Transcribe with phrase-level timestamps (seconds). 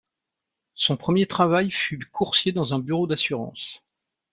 [0.73, 3.83] Son premier travail fut coursier dans un bureau d’assurances.